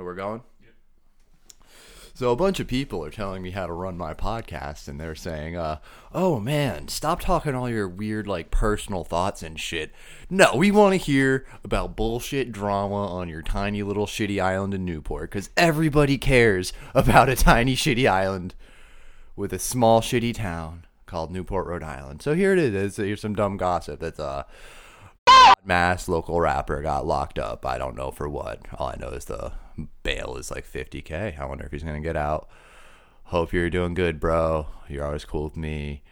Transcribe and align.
Where 0.00 0.06
we're 0.06 0.14
going? 0.14 0.40
So 2.14 2.30
a 2.30 2.36
bunch 2.36 2.58
of 2.58 2.66
people 2.66 3.04
are 3.04 3.10
telling 3.10 3.42
me 3.42 3.50
how 3.50 3.66
to 3.66 3.72
run 3.74 3.98
my 3.98 4.14
podcast, 4.14 4.88
and 4.88 4.98
they're 4.98 5.14
saying, 5.14 5.56
uh, 5.56 5.80
"Oh 6.14 6.40
man, 6.40 6.88
stop 6.88 7.20
talking 7.20 7.54
all 7.54 7.68
your 7.68 7.86
weird 7.86 8.26
like 8.26 8.50
personal 8.50 9.04
thoughts 9.04 9.42
and 9.42 9.60
shit." 9.60 9.92
No, 10.30 10.56
we 10.56 10.70
want 10.70 10.94
to 10.94 10.96
hear 10.96 11.44
about 11.62 11.96
bullshit 11.96 12.50
drama 12.50 13.08
on 13.08 13.28
your 13.28 13.42
tiny 13.42 13.82
little 13.82 14.06
shitty 14.06 14.42
island 14.42 14.72
in 14.72 14.86
Newport, 14.86 15.30
because 15.30 15.50
everybody 15.54 16.16
cares 16.16 16.72
about 16.94 17.28
a 17.28 17.36
tiny 17.36 17.76
shitty 17.76 18.10
island 18.10 18.54
with 19.36 19.52
a 19.52 19.58
small 19.58 20.00
shitty 20.00 20.34
town 20.34 20.86
called 21.04 21.30
Newport, 21.30 21.66
Rhode 21.66 21.82
Island. 21.82 22.22
So 22.22 22.34
here 22.34 22.54
it 22.54 22.58
is. 22.58 22.96
Here's 22.96 23.20
some 23.20 23.34
dumb 23.34 23.58
gossip. 23.58 24.00
That's 24.00 24.18
uh 24.18 24.44
mass 25.64 26.08
local 26.08 26.40
rapper 26.40 26.82
got 26.82 27.06
locked 27.06 27.38
up. 27.38 27.64
I 27.64 27.78
don't 27.78 27.96
know 27.96 28.10
for 28.10 28.28
what. 28.28 28.60
All 28.78 28.88
I 28.88 28.96
know 28.96 29.10
is 29.10 29.26
the 29.26 29.52
bail 30.02 30.36
is 30.36 30.50
like 30.50 30.66
50k. 30.66 31.38
I 31.38 31.44
wonder 31.44 31.64
if 31.64 31.72
he's 31.72 31.82
gonna 31.82 32.00
get 32.00 32.16
out. 32.16 32.48
Hope 33.24 33.52
you're 33.52 33.70
doing 33.70 33.94
good, 33.94 34.18
bro. 34.18 34.66
You're 34.88 35.04
always 35.06 35.24
cool 35.24 35.44
with 35.44 35.56
me. 35.56 36.02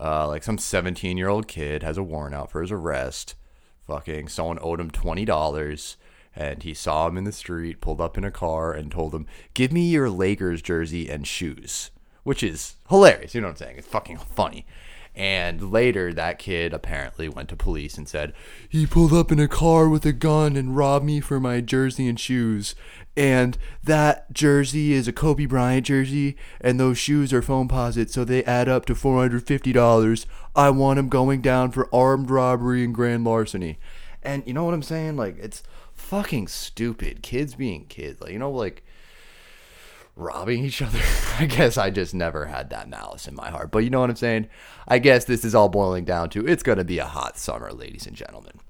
Uh, 0.00 0.26
like 0.28 0.42
some 0.42 0.58
17 0.58 1.16
year 1.18 1.28
old 1.28 1.48
kid 1.48 1.82
has 1.82 1.98
a 1.98 2.02
warrant 2.02 2.34
out 2.34 2.50
for 2.50 2.62
his 2.62 2.70
arrest. 2.70 3.34
Fucking 3.86 4.28
someone 4.28 4.58
owed 4.62 4.78
him 4.80 4.90
twenty 4.90 5.24
dollars, 5.24 5.96
and 6.36 6.62
he 6.62 6.74
saw 6.74 7.08
him 7.08 7.16
in 7.16 7.24
the 7.24 7.32
street, 7.32 7.80
pulled 7.80 8.00
up 8.00 8.16
in 8.16 8.22
a 8.22 8.30
car, 8.30 8.72
and 8.72 8.92
told 8.92 9.12
him, 9.12 9.26
"Give 9.52 9.72
me 9.72 9.88
your 9.88 10.08
Lakers 10.08 10.62
jersey 10.62 11.10
and 11.10 11.26
shoes," 11.26 11.90
which 12.22 12.44
is 12.44 12.76
hilarious. 12.88 13.34
You 13.34 13.40
know 13.40 13.48
what 13.48 13.60
I'm 13.60 13.66
saying? 13.66 13.78
It's 13.78 13.88
fucking 13.88 14.18
funny. 14.18 14.64
And 15.14 15.72
later, 15.72 16.12
that 16.12 16.38
kid 16.38 16.72
apparently 16.72 17.28
went 17.28 17.48
to 17.48 17.56
police 17.56 17.98
and 17.98 18.08
said, 18.08 18.32
He 18.68 18.86
pulled 18.86 19.12
up 19.12 19.32
in 19.32 19.40
a 19.40 19.48
car 19.48 19.88
with 19.88 20.06
a 20.06 20.12
gun 20.12 20.56
and 20.56 20.76
robbed 20.76 21.04
me 21.04 21.20
for 21.20 21.40
my 21.40 21.60
jersey 21.60 22.08
and 22.08 22.18
shoes. 22.18 22.74
And 23.16 23.58
that 23.82 24.32
jersey 24.32 24.92
is 24.92 25.08
a 25.08 25.12
Kobe 25.12 25.46
Bryant 25.46 25.86
jersey, 25.86 26.36
and 26.60 26.78
those 26.78 26.96
shoes 26.96 27.32
are 27.32 27.42
Foamposite, 27.42 28.08
so 28.08 28.24
they 28.24 28.44
add 28.44 28.68
up 28.68 28.86
to 28.86 28.94
$450. 28.94 30.26
I 30.54 30.70
want 30.70 30.98
him 30.98 31.08
going 31.08 31.40
down 31.40 31.72
for 31.72 31.92
armed 31.94 32.30
robbery 32.30 32.84
and 32.84 32.94
grand 32.94 33.24
larceny. 33.24 33.78
And 34.22 34.44
you 34.46 34.54
know 34.54 34.64
what 34.64 34.74
I'm 34.74 34.82
saying? 34.82 35.16
Like, 35.16 35.38
it's 35.38 35.62
fucking 35.92 36.48
stupid. 36.48 37.22
Kids 37.22 37.56
being 37.56 37.86
kids. 37.86 38.20
Like, 38.20 38.32
you 38.32 38.38
know, 38.38 38.50
like 38.50 38.84
robbing 40.20 40.64
each 40.64 40.82
other. 40.82 41.00
I 41.38 41.46
guess 41.46 41.76
I 41.76 41.90
just 41.90 42.14
never 42.14 42.46
had 42.46 42.70
that 42.70 42.88
malice 42.88 43.26
in 43.26 43.34
my 43.34 43.50
heart. 43.50 43.70
But 43.70 43.80
you 43.80 43.90
know 43.90 44.00
what 44.00 44.10
I'm 44.10 44.16
saying? 44.16 44.48
I 44.86 44.98
guess 44.98 45.24
this 45.24 45.44
is 45.44 45.54
all 45.54 45.68
boiling 45.68 46.04
down 46.04 46.30
to 46.30 46.46
it's 46.46 46.62
going 46.62 46.78
to 46.78 46.84
be 46.84 46.98
a 46.98 47.06
hot 47.06 47.38
summer, 47.38 47.72
ladies 47.72 48.06
and 48.06 48.16
gentlemen. 48.16 48.60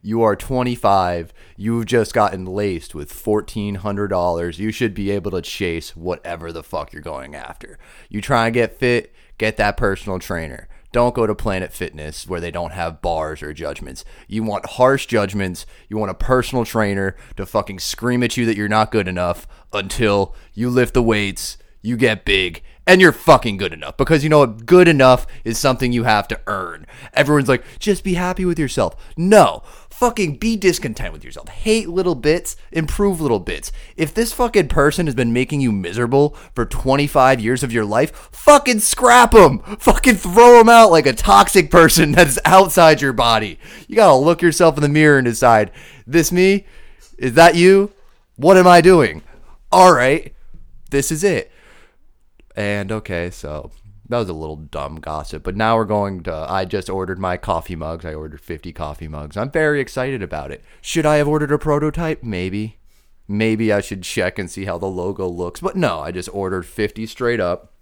You 0.00 0.22
are 0.22 0.36
25. 0.36 1.32
You've 1.56 1.86
just 1.86 2.14
gotten 2.14 2.44
laced 2.44 2.94
with 2.94 3.12
$1,400. 3.12 4.58
You 4.58 4.70
should 4.70 4.94
be 4.94 5.10
able 5.10 5.32
to 5.32 5.42
chase 5.42 5.96
whatever 5.96 6.52
the 6.52 6.62
fuck 6.62 6.92
you're 6.92 7.02
going 7.02 7.34
after. 7.34 7.78
You 8.08 8.20
try 8.20 8.46
and 8.46 8.54
get 8.54 8.78
fit, 8.78 9.12
get 9.38 9.56
that 9.56 9.76
personal 9.76 10.18
trainer. 10.18 10.68
Don't 10.90 11.14
go 11.14 11.26
to 11.26 11.34
Planet 11.34 11.72
Fitness 11.72 12.26
where 12.26 12.40
they 12.40 12.50
don't 12.50 12.72
have 12.72 13.02
bars 13.02 13.42
or 13.42 13.52
judgments. 13.52 14.04
You 14.26 14.42
want 14.42 14.66
harsh 14.66 15.06
judgments. 15.06 15.66
You 15.88 15.98
want 15.98 16.10
a 16.10 16.14
personal 16.14 16.64
trainer 16.64 17.14
to 17.36 17.44
fucking 17.44 17.80
scream 17.80 18.22
at 18.22 18.36
you 18.36 18.46
that 18.46 18.56
you're 18.56 18.68
not 18.68 18.90
good 18.90 19.06
enough 19.06 19.46
until 19.72 20.34
you 20.54 20.70
lift 20.70 20.94
the 20.94 21.02
weights, 21.02 21.58
you 21.82 21.96
get 21.96 22.24
big, 22.24 22.62
and 22.86 23.02
you're 23.02 23.12
fucking 23.12 23.58
good 23.58 23.74
enough. 23.74 23.98
Because 23.98 24.24
you 24.24 24.30
know 24.30 24.38
what? 24.38 24.64
Good 24.64 24.88
enough 24.88 25.26
is 25.44 25.58
something 25.58 25.92
you 25.92 26.04
have 26.04 26.26
to 26.28 26.40
earn. 26.46 26.86
Everyone's 27.12 27.48
like, 27.48 27.64
just 27.78 28.02
be 28.02 28.14
happy 28.14 28.46
with 28.46 28.58
yourself. 28.58 28.96
No. 29.14 29.62
Fucking 29.98 30.36
be 30.36 30.54
discontent 30.54 31.12
with 31.12 31.24
yourself. 31.24 31.48
Hate 31.48 31.88
little 31.88 32.14
bits, 32.14 32.54
improve 32.70 33.20
little 33.20 33.40
bits. 33.40 33.72
If 33.96 34.14
this 34.14 34.32
fucking 34.32 34.68
person 34.68 35.06
has 35.06 35.16
been 35.16 35.32
making 35.32 35.60
you 35.60 35.72
miserable 35.72 36.36
for 36.54 36.64
25 36.64 37.40
years 37.40 37.64
of 37.64 37.72
your 37.72 37.84
life, 37.84 38.14
fucking 38.30 38.78
scrap 38.78 39.32
them. 39.32 39.58
Fucking 39.80 40.14
throw 40.14 40.58
them 40.58 40.68
out 40.68 40.92
like 40.92 41.06
a 41.06 41.12
toxic 41.12 41.68
person 41.68 42.12
that's 42.12 42.38
outside 42.44 43.00
your 43.00 43.12
body. 43.12 43.58
You 43.88 43.96
gotta 43.96 44.14
look 44.14 44.40
yourself 44.40 44.76
in 44.76 44.84
the 44.84 44.88
mirror 44.88 45.18
and 45.18 45.24
decide, 45.24 45.72
this 46.06 46.30
me? 46.30 46.64
Is 47.18 47.34
that 47.34 47.56
you? 47.56 47.90
What 48.36 48.56
am 48.56 48.68
I 48.68 48.80
doing? 48.80 49.24
All 49.72 49.92
right, 49.92 50.32
this 50.92 51.10
is 51.10 51.24
it. 51.24 51.50
And 52.54 52.92
okay, 52.92 53.30
so 53.30 53.72
that 54.08 54.18
was 54.18 54.28
a 54.28 54.34
little 54.34 54.56
dumb 54.56 54.96
gossip, 54.96 55.42
but 55.42 55.56
now 55.56 55.76
we're 55.76 55.84
going 55.84 56.22
to. 56.22 56.34
I 56.34 56.64
just 56.64 56.88
ordered 56.88 57.18
my 57.18 57.36
coffee 57.36 57.76
mugs. 57.76 58.04
I 58.04 58.14
ordered 58.14 58.40
50 58.40 58.72
coffee 58.72 59.08
mugs. 59.08 59.36
I'm 59.36 59.50
very 59.50 59.80
excited 59.80 60.22
about 60.22 60.50
it. 60.50 60.64
Should 60.80 61.04
I 61.04 61.16
have 61.16 61.28
ordered 61.28 61.52
a 61.52 61.58
prototype? 61.58 62.22
Maybe. 62.22 62.78
Maybe 63.26 63.70
I 63.70 63.82
should 63.82 64.02
check 64.02 64.38
and 64.38 64.50
see 64.50 64.64
how 64.64 64.78
the 64.78 64.86
logo 64.86 65.28
looks. 65.28 65.60
But 65.60 65.76
no, 65.76 66.00
I 66.00 66.10
just 66.10 66.30
ordered 66.32 66.64
50 66.64 67.04
straight 67.06 67.40
up. 67.40 67.74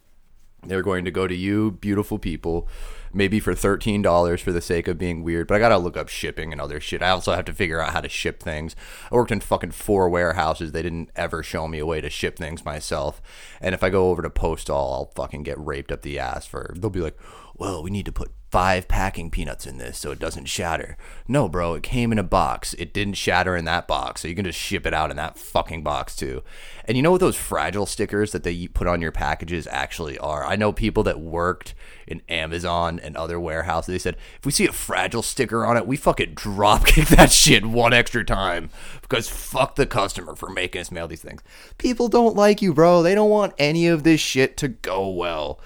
They're 0.65 0.82
going 0.82 1.04
to 1.04 1.12
go 1.12 1.28
to 1.28 1.34
you, 1.34 1.70
beautiful 1.70 2.19
people, 2.19 2.69
maybe 3.16 3.41
for 3.41 3.54
$13 3.54 4.41
for 4.41 4.53
the 4.53 4.60
sake 4.60 4.87
of 4.87 4.99
being 4.99 5.22
weird. 5.22 5.49
But 5.49 5.54
I 5.54 5.59
got 5.59 5.71
to 5.71 5.78
look 5.78 5.97
up 5.97 6.09
shipping 6.09 6.53
and 6.53 6.60
other 6.60 6.78
shit. 6.81 7.03
I 7.03 7.10
also 7.10 7.32
have 7.32 7.47
to 7.47 7.53
figure 7.53 7.81
out 7.81 7.93
how 7.93 8.03
to 8.03 8.09
ship 8.09 8.43
things. 8.43 8.77
I 9.10 9.15
worked 9.15 9.32
in 9.32 9.41
fucking 9.41 9.72
four 9.72 10.09
warehouses. 10.09 10.72
They 10.72 10.82
didn't 10.82 11.10
ever 11.16 11.43
show 11.43 11.66
me 11.66 11.78
a 11.78 11.87
way 11.87 12.00
to 12.00 12.10
ship 12.10 12.37
things 12.37 12.65
myself. 12.65 13.22
And 13.60 13.75
if 13.75 13.82
I 13.82 13.91
go 13.91 14.10
over 14.10 14.22
to 14.22 14.31
Postal, 14.31 14.77
I'll 14.77 15.12
fucking 15.16 15.43
get 15.43 15.59
raped 15.59 15.91
up 15.91 16.03
the 16.03 16.19
ass 16.19 16.47
for. 16.47 16.75
They'll 16.77 16.91
be 16.91 17.00
like, 17.00 17.19
well, 17.54 17.82
we 17.82 17.91
need 17.91 18.06
to 18.06 18.12
put 18.12 18.32
five 18.56 18.89
packing 18.89 19.31
peanuts 19.31 19.67
in 19.67 19.77
this 19.77 19.99
so 19.99 20.11
it 20.11 20.19
doesn't 20.19 20.47
shatter. 20.47 20.97
No, 21.28 21.47
bro, 21.47 21.75
it 21.75 21.83
came 21.83 22.11
in 22.11 22.19
a 22.19 22.22
box. 22.22 22.72
It 22.78 22.94
didn't 22.94 23.19
shatter 23.19 23.55
in 23.55 23.67
that 23.67 23.87
box. 23.87 24.22
So 24.22 24.28
you 24.28 24.34
can 24.34 24.47
just 24.47 24.59
ship 24.59 24.87
it 24.87 24.94
out 24.94 25.11
in 25.11 25.17
that 25.19 25.37
fucking 25.37 25.83
box 25.83 26.17
too. 26.17 26.43
And 26.87 26.97
you 26.97 27.03
know 27.03 27.11
what 27.11 27.21
those 27.21 27.37
fragile 27.37 27.84
stickers 27.84 28.33
that 28.33 28.45
they 28.45 28.66
put 28.69 28.87
on 28.87 29.03
your 29.03 29.12
packages 29.12 29.66
actually 29.66 30.16
are? 30.16 30.43
I 30.43 30.56
know 30.56 30.72
people 30.72 31.03
that 31.03 31.21
worked 31.21 31.75
in 32.06 32.22
Amazon 32.31 32.99
and 32.99 33.15
other 33.15 33.39
warehouses. 33.39 33.93
They 33.93 33.99
said, 33.99 34.16
if 34.39 34.47
we 34.47 34.53
see 34.53 34.66
a 34.66 34.72
fragile 34.72 35.21
sticker 35.21 35.66
on 35.66 35.77
it, 35.77 35.87
we 35.87 35.99
fucking 35.99 36.33
drop 36.33 36.87
kick 36.87 37.09
that 37.09 37.33
shit 37.33 37.66
one 37.66 37.93
extra 37.93 38.25
time 38.25 38.71
because 39.03 39.28
fuck 39.28 39.75
the 39.75 39.84
customer 39.84 40.34
for 40.34 40.49
making 40.49 40.81
us 40.81 40.91
mail 40.91 41.06
these 41.06 41.21
things. 41.21 41.43
People 41.77 42.09
don't 42.09 42.37
like 42.37 42.62
you, 42.62 42.72
bro. 42.72 43.03
They 43.03 43.15
don't 43.15 43.28
want 43.28 43.53
any 43.59 43.87
of 43.87 44.03
this 44.03 44.22
shit 44.22 44.56
to 44.56 44.69
go 44.69 45.11
well. 45.11 45.61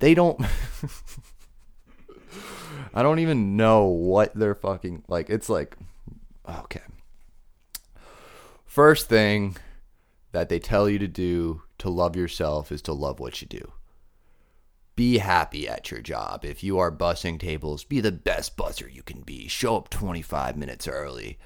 They 0.00 0.12
don't. 0.12 0.38
I 2.94 3.02
don't 3.02 3.18
even 3.18 3.56
know 3.56 3.86
what 3.86 4.32
they're 4.34 4.54
fucking 4.54 5.02
like. 5.08 5.28
It's 5.28 5.48
like, 5.48 5.76
okay. 6.48 6.80
First 8.64 9.08
thing 9.08 9.56
that 10.30 10.48
they 10.48 10.60
tell 10.60 10.88
you 10.88 11.00
to 11.00 11.08
do 11.08 11.62
to 11.78 11.90
love 11.90 12.14
yourself 12.14 12.70
is 12.70 12.80
to 12.82 12.92
love 12.92 13.18
what 13.18 13.42
you 13.42 13.48
do. 13.48 13.72
Be 14.94 15.18
happy 15.18 15.68
at 15.68 15.90
your 15.90 16.00
job. 16.00 16.44
If 16.44 16.62
you 16.62 16.78
are 16.78 16.92
bussing 16.92 17.40
tables, 17.40 17.82
be 17.82 18.00
the 18.00 18.12
best 18.12 18.56
busser 18.56 18.92
you 18.92 19.02
can 19.02 19.22
be. 19.22 19.48
Show 19.48 19.76
up 19.76 19.90
25 19.90 20.56
minutes 20.56 20.86
early. 20.86 21.36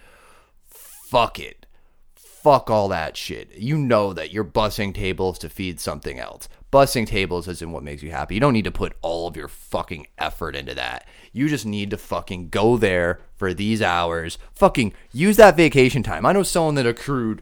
Fuck 0.66 1.40
it. 1.40 1.66
Fuck 2.14 2.70
all 2.70 2.88
that 2.88 3.16
shit. 3.16 3.54
You 3.56 3.78
know 3.78 4.12
that 4.12 4.32
you're 4.32 4.44
bussing 4.44 4.94
tables 4.94 5.38
to 5.38 5.48
feed 5.48 5.80
something 5.80 6.18
else. 6.18 6.48
Bussing 6.70 7.06
tables 7.06 7.48
isn't 7.48 7.72
what 7.72 7.82
makes 7.82 8.02
you 8.02 8.10
happy. 8.10 8.34
You 8.34 8.40
don't 8.40 8.52
need 8.52 8.64
to 8.64 8.70
put 8.70 8.94
all 9.00 9.26
of 9.26 9.36
your 9.36 9.48
fucking 9.48 10.06
effort 10.18 10.54
into 10.54 10.74
that. 10.74 11.06
You 11.32 11.48
just 11.48 11.64
need 11.64 11.90
to 11.90 11.96
fucking 11.96 12.50
go 12.50 12.76
there 12.76 13.20
for 13.36 13.54
these 13.54 13.80
hours. 13.80 14.36
Fucking 14.52 14.92
use 15.10 15.38
that 15.38 15.56
vacation 15.56 16.02
time. 16.02 16.26
I 16.26 16.32
know 16.32 16.42
someone 16.42 16.74
that 16.74 16.86
accrued 16.86 17.40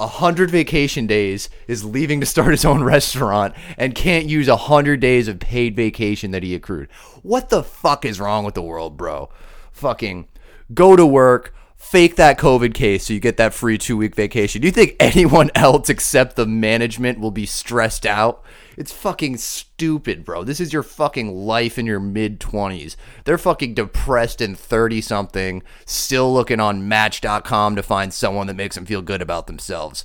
a 0.00 0.06
hundred 0.06 0.50
vacation 0.50 1.06
days 1.06 1.48
is 1.68 1.84
leaving 1.84 2.18
to 2.20 2.26
start 2.26 2.50
his 2.50 2.64
own 2.64 2.82
restaurant 2.84 3.54
and 3.76 3.94
can't 3.94 4.26
use 4.26 4.48
a 4.48 4.56
hundred 4.56 4.98
days 4.98 5.28
of 5.28 5.38
paid 5.38 5.76
vacation 5.76 6.32
that 6.32 6.42
he 6.42 6.54
accrued. 6.54 6.90
What 7.22 7.50
the 7.50 7.62
fuck 7.62 8.04
is 8.04 8.18
wrong 8.18 8.44
with 8.44 8.54
the 8.54 8.62
world, 8.62 8.96
bro? 8.96 9.30
Fucking 9.72 10.26
go 10.72 10.96
to 10.96 11.06
work, 11.06 11.54
fake 11.76 12.16
that 12.16 12.38
COVID 12.38 12.74
case 12.74 13.06
so 13.06 13.12
you 13.12 13.20
get 13.20 13.36
that 13.36 13.54
free 13.54 13.78
two 13.78 13.96
week 13.96 14.16
vacation. 14.16 14.62
Do 14.62 14.66
you 14.66 14.72
think 14.72 14.96
anyone 15.00 15.50
else 15.54 15.88
except 15.88 16.36
the 16.36 16.46
management 16.46 17.20
will 17.20 17.30
be 17.30 17.46
stressed 17.46 18.06
out? 18.06 18.42
It's 18.76 18.92
fucking 18.92 19.38
stupid, 19.38 20.24
bro. 20.24 20.44
This 20.44 20.60
is 20.60 20.72
your 20.72 20.82
fucking 20.82 21.34
life 21.34 21.78
in 21.78 21.86
your 21.86 22.00
mid 22.00 22.40
20s. 22.40 22.96
They're 23.24 23.38
fucking 23.38 23.74
depressed 23.74 24.40
and 24.40 24.58
30 24.58 25.00
something, 25.00 25.62
still 25.86 26.32
looking 26.32 26.60
on 26.60 26.88
Match.com 26.88 27.76
to 27.76 27.82
find 27.82 28.12
someone 28.12 28.46
that 28.46 28.56
makes 28.56 28.74
them 28.74 28.86
feel 28.86 29.02
good 29.02 29.22
about 29.22 29.46
themselves. 29.46 30.04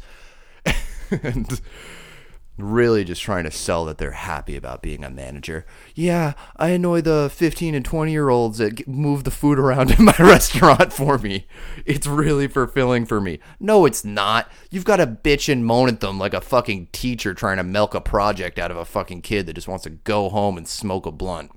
and 1.12 1.62
really 2.64 3.04
just 3.04 3.22
trying 3.22 3.44
to 3.44 3.52
sell 3.52 3.86
that 3.86 3.98
they're 3.98 4.12
happy 4.12 4.56
about 4.56 4.82
being 4.82 5.04
a 5.04 5.10
manager. 5.10 5.66
Yeah, 5.96 6.34
I 6.58 6.70
annoy 6.70 7.02
the 7.02 7.30
15 7.34 7.76
and 7.76 7.86
20 7.86 8.12
year 8.12 8.30
olds 8.30 8.58
that 8.60 8.88
move 8.88 9.24
the 9.24 9.32
food 9.32 9.60
around 9.60 9.92
in 10.00 10.06
my 10.06 10.16
restaurant 10.20 10.94
for 10.94 11.18
me. 11.18 11.48
It's 11.86 12.08
really 12.08 12.48
fulfilling 12.48 13.06
for 13.06 13.20
me. 13.22 13.40
No, 13.60 13.86
it's 13.86 14.06
not. 14.06 14.52
You've 14.70 14.86
got 14.86 14.98
to 14.98 15.08
bitch 15.08 15.52
and 15.52 15.66
moan 15.66 15.90
at 15.90 16.00
them 16.00 16.20
like 16.20 16.34
a 16.34 16.42
fucking 16.42 16.90
teacher 16.92 17.34
trying 17.34 17.58
to 17.58 17.64
milk 17.64 17.94
a 17.94 18.02
project 18.02 18.60
out 18.60 18.72
of 18.72 18.78
a 18.78 18.86
fucking 18.86 19.22
kid 19.22 19.46
that 19.46 19.54
just 19.54 19.68
wants 19.68 19.84
to 19.84 19.90
go 19.90 20.30
home 20.30 20.58
and 20.58 20.68
smoke 20.68 21.06
a 21.06 21.12
blunt. 21.12 21.52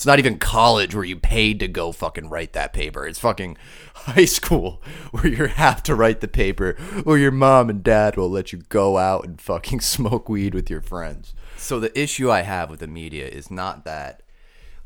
It's 0.00 0.06
not 0.06 0.18
even 0.18 0.38
college 0.38 0.94
where 0.94 1.04
you 1.04 1.16
paid 1.16 1.60
to 1.60 1.68
go 1.68 1.92
fucking 1.92 2.30
write 2.30 2.54
that 2.54 2.72
paper. 2.72 3.06
It's 3.06 3.18
fucking 3.18 3.58
high 3.94 4.24
school 4.24 4.82
where 5.10 5.26
you 5.26 5.44
have 5.44 5.82
to 5.82 5.94
write 5.94 6.22
the 6.22 6.26
paper 6.26 6.78
or 7.04 7.18
your 7.18 7.30
mom 7.30 7.68
and 7.68 7.82
dad 7.82 8.16
will 8.16 8.30
let 8.30 8.50
you 8.50 8.60
go 8.70 8.96
out 8.96 9.26
and 9.26 9.38
fucking 9.38 9.80
smoke 9.82 10.26
weed 10.26 10.54
with 10.54 10.70
your 10.70 10.80
friends. 10.80 11.34
So 11.58 11.78
the 11.78 12.00
issue 12.00 12.30
I 12.30 12.40
have 12.40 12.70
with 12.70 12.80
the 12.80 12.86
media 12.86 13.28
is 13.28 13.50
not 13.50 13.84
that 13.84 14.22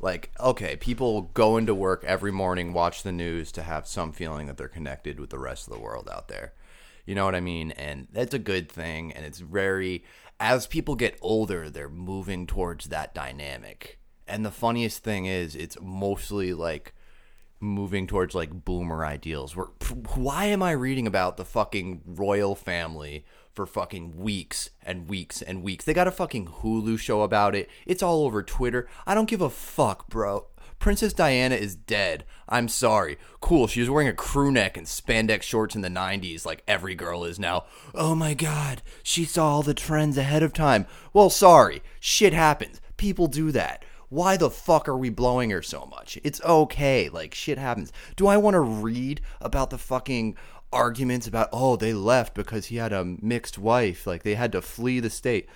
like 0.00 0.32
okay, 0.40 0.74
people 0.74 1.30
go 1.32 1.58
into 1.58 1.76
work 1.76 2.02
every 2.04 2.32
morning, 2.32 2.72
watch 2.72 3.04
the 3.04 3.12
news 3.12 3.52
to 3.52 3.62
have 3.62 3.86
some 3.86 4.10
feeling 4.10 4.48
that 4.48 4.56
they're 4.56 4.66
connected 4.66 5.20
with 5.20 5.30
the 5.30 5.38
rest 5.38 5.68
of 5.68 5.74
the 5.74 5.80
world 5.80 6.08
out 6.12 6.26
there. 6.26 6.54
You 7.06 7.14
know 7.14 7.24
what 7.24 7.36
I 7.36 7.40
mean? 7.40 7.70
And 7.70 8.08
that's 8.10 8.34
a 8.34 8.40
good 8.40 8.68
thing 8.68 9.12
and 9.12 9.24
it's 9.24 9.38
very 9.38 10.02
as 10.40 10.66
people 10.66 10.96
get 10.96 11.16
older, 11.22 11.70
they're 11.70 11.88
moving 11.88 12.48
towards 12.48 12.86
that 12.86 13.14
dynamic. 13.14 14.00
And 14.26 14.44
the 14.44 14.50
funniest 14.50 15.02
thing 15.02 15.26
is, 15.26 15.54
it's 15.54 15.76
mostly 15.80 16.52
like 16.54 16.94
moving 17.60 18.06
towards 18.06 18.34
like 18.34 18.64
boomer 18.64 19.04
ideals. 19.04 19.56
Where 19.56 19.68
why 20.14 20.46
am 20.46 20.62
I 20.62 20.72
reading 20.72 21.06
about 21.06 21.36
the 21.36 21.44
fucking 21.44 22.02
royal 22.06 22.54
family 22.54 23.24
for 23.52 23.66
fucking 23.66 24.16
weeks 24.16 24.70
and 24.82 25.08
weeks 25.08 25.42
and 25.42 25.62
weeks? 25.62 25.84
They 25.84 25.94
got 25.94 26.08
a 26.08 26.12
fucking 26.12 26.46
Hulu 26.46 26.98
show 26.98 27.22
about 27.22 27.54
it. 27.54 27.68
It's 27.86 28.02
all 28.02 28.24
over 28.24 28.42
Twitter. 28.42 28.88
I 29.06 29.14
don't 29.14 29.28
give 29.28 29.40
a 29.40 29.50
fuck, 29.50 30.08
bro. 30.08 30.46
Princess 30.78 31.14
Diana 31.14 31.54
is 31.54 31.76
dead. 31.76 32.24
I'm 32.46 32.68
sorry. 32.68 33.16
Cool, 33.40 33.66
she 33.66 33.80
was 33.80 33.88
wearing 33.88 34.08
a 34.08 34.12
crew 34.12 34.52
neck 34.52 34.76
and 34.76 34.86
spandex 34.86 35.42
shorts 35.42 35.74
in 35.74 35.80
the 35.80 35.88
90s, 35.88 36.44
like 36.44 36.62
every 36.68 36.94
girl 36.94 37.24
is 37.24 37.38
now. 37.38 37.64
Oh 37.94 38.14
my 38.14 38.34
god, 38.34 38.82
she 39.02 39.24
saw 39.24 39.46
all 39.48 39.62
the 39.62 39.72
trends 39.72 40.18
ahead 40.18 40.42
of 40.42 40.52
time. 40.52 40.86
Well, 41.14 41.30
sorry. 41.30 41.82
Shit 42.00 42.34
happens. 42.34 42.82
People 42.98 43.28
do 43.28 43.50
that. 43.52 43.82
Why 44.08 44.36
the 44.36 44.50
fuck 44.50 44.88
are 44.88 44.96
we 44.96 45.10
blowing 45.10 45.50
her 45.50 45.62
so 45.62 45.86
much? 45.86 46.18
It's 46.22 46.40
okay. 46.42 47.08
Like, 47.08 47.34
shit 47.34 47.58
happens. 47.58 47.92
Do 48.16 48.26
I 48.26 48.36
want 48.36 48.54
to 48.54 48.60
read 48.60 49.20
about 49.40 49.70
the 49.70 49.78
fucking 49.78 50.36
arguments 50.72 51.26
about, 51.26 51.48
oh, 51.52 51.76
they 51.76 51.92
left 51.94 52.34
because 52.34 52.66
he 52.66 52.76
had 52.76 52.92
a 52.92 53.04
mixed 53.04 53.58
wife? 53.58 54.06
Like, 54.06 54.22
they 54.22 54.34
had 54.34 54.52
to 54.52 54.62
flee 54.62 55.00
the 55.00 55.10
state. 55.10 55.48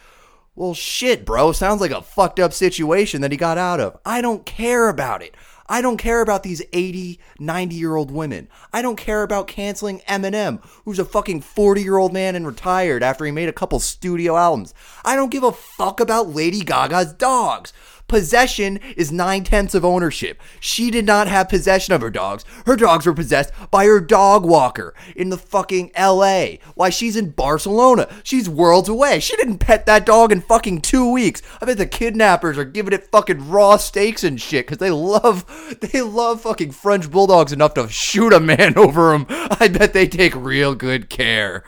Well, 0.55 0.75
shit, 0.75 1.25
bro. 1.25 1.53
Sounds 1.53 1.81
like 1.81 1.93
a 1.93 2.03
fucked 2.03 2.41
up 2.41 2.53
situation 2.53 3.21
that 3.21 3.31
he 3.31 3.39
got 3.39 3.59
out 3.59 3.79
of. 3.79 3.97
I 4.05 4.21
don't 4.21 4.45
care 4.45 4.89
about 4.89 5.23
it. 5.23 5.37
I 5.71 5.83
don't 5.83 5.99
care 5.99 6.23
about 6.23 6.43
these 6.43 6.63
80, 6.73 7.21
90 7.39 7.75
year 7.77 7.95
old 7.95 8.11
women. 8.11 8.49
I 8.73 8.81
don't 8.81 8.97
care 8.97 9.23
about 9.23 9.49
canceling 9.49 10.01
Eminem, 10.09 10.65
who's 10.85 10.99
a 10.99 11.05
fucking 11.05 11.43
40 11.43 11.83
year 11.83 11.99
old 11.99 12.13
man 12.13 12.35
and 12.35 12.47
retired 12.47 13.03
after 13.03 13.25
he 13.25 13.31
made 13.31 13.51
a 13.51 13.53
couple 13.53 13.79
studio 13.79 14.37
albums. 14.37 14.73
I 15.05 15.15
don't 15.15 15.31
give 15.31 15.43
a 15.43 15.53
fuck 15.53 16.01
about 16.01 16.35
Lady 16.35 16.61
Gaga's 16.61 17.13
dogs. 17.13 17.73
Possession 18.09 18.81
is 18.97 19.13
nine 19.13 19.45
tenths 19.45 19.75
of 19.75 19.85
ownership. 19.85 20.41
She 20.61 20.91
did 20.91 21.05
not 21.05 21.29
have 21.29 21.51
possession 21.51 21.93
of 21.93 22.01
her 22.01 22.09
dogs. 22.09 22.43
Her 22.65 22.75
dogs 22.75 23.05
were 23.05 23.13
possessed 23.13 23.53
by 23.71 23.85
her 23.85 24.01
dog 24.01 24.47
walker 24.47 24.95
in 25.15 25.29
the 25.29 25.37
fucking 25.37 25.91
LA. 25.97 26.53
Why 26.75 26.89
she's 26.89 27.17
in 27.17 27.33
Barcelona. 27.33 28.09
She's 28.23 28.49
worlds 28.49 28.89
away. 28.89 29.21
She 29.21 29.37
didn't 29.37 29.59
pet 29.59 29.85
that 29.85 30.07
dog 30.07 30.33
in 30.33 30.41
fucking 30.41 30.81
two 30.81 31.13
weeks. 31.13 31.43
I 31.61 31.67
bet 31.67 31.77
the 31.77 31.87
kidnappers 31.87 32.57
are 32.57 32.65
giving 32.65 32.95
it 32.95 33.11
fucking 33.13 33.51
raw 33.51 33.77
steaks 33.77 34.25
and 34.25 34.41
shit 34.41 34.67
because 34.67 34.79
they 34.79 34.91
love 34.91 35.45
they 35.93 36.01
love 36.01 36.41
fucking 36.41 36.73
French 36.73 37.11
bulldogs 37.11 37.53
enough 37.53 37.75
to 37.75 37.89
shoot 37.91 38.33
a 38.33 38.41
man 38.41 38.79
over 38.79 39.13
them. 39.13 39.27
I 39.29 39.69
bet 39.69 39.93
they 39.93 40.09
take 40.09 40.35
real 40.35 40.75
good 40.75 41.11
care. 41.11 41.63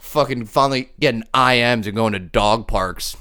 Fucking 0.00 0.44
finally 0.44 0.90
getting 1.00 1.24
IMs 1.32 1.86
and 1.86 1.96
going 1.96 2.12
to 2.12 2.18
dog 2.18 2.68
parks. 2.68 3.16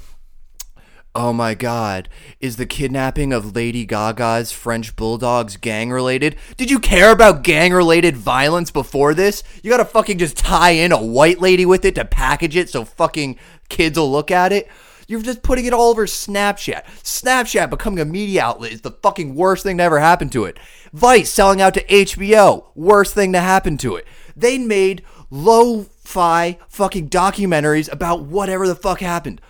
Oh 1.15 1.31
my 1.31 1.53
god, 1.53 2.09
is 2.39 2.55
the 2.55 2.65
kidnapping 2.65 3.33
of 3.33 3.55
Lady 3.55 3.85
Gaga's 3.85 4.51
French 4.51 4.95
bulldogs 4.95 5.57
gang 5.57 5.91
related? 5.91 6.35
Did 6.57 6.71
you 6.71 6.79
care 6.79 7.11
about 7.11 7.43
gang 7.43 7.71
related 7.71 8.17
violence 8.17 8.71
before 8.71 9.13
this? 9.13 9.43
You 9.61 9.69
gotta 9.69 9.85
fucking 9.85 10.17
just 10.17 10.37
tie 10.37 10.71
in 10.71 10.91
a 10.91 11.03
white 11.03 11.39
lady 11.39 11.67
with 11.67 11.85
it 11.85 11.93
to 11.95 12.05
package 12.05 12.55
it 12.55 12.67
so 12.67 12.83
fucking 12.83 13.37
kids 13.69 13.99
will 13.99 14.11
look 14.11 14.31
at 14.31 14.51
it? 14.51 14.67
You're 15.07 15.21
just 15.21 15.43
putting 15.43 15.65
it 15.65 15.73
all 15.73 15.91
over 15.91 16.07
Snapchat. 16.07 16.83
Snapchat 17.03 17.69
becoming 17.69 17.99
a 17.99 18.05
media 18.05 18.41
outlet 18.41 18.71
is 18.71 18.81
the 18.81 18.89
fucking 18.89 19.35
worst 19.35 19.61
thing 19.61 19.77
to 19.77 19.83
ever 19.83 19.99
happen 19.99 20.29
to 20.29 20.45
it. 20.45 20.57
Vice 20.93 21.29
selling 21.29 21.61
out 21.61 21.75
to 21.75 21.85
HBO, 21.85 22.69
worst 22.73 23.13
thing 23.13 23.33
to 23.33 23.39
happen 23.39 23.77
to 23.77 23.97
it. 23.97 24.07
They 24.35 24.57
made 24.57 25.03
lo 25.29 25.83
fi 25.83 26.57
fucking 26.69 27.09
documentaries 27.09 27.91
about 27.91 28.23
whatever 28.23 28.67
the 28.67 28.73
fuck 28.73 28.99
happened 28.99 29.41